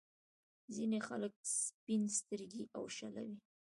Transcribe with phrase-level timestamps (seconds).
[0.75, 1.33] ځينې خلک
[1.65, 3.37] سپين سترګي او شله وي.